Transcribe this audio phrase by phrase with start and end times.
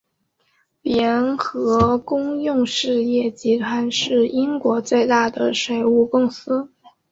[0.81, 6.71] 联合公用事业集团是英国最大的水务公司。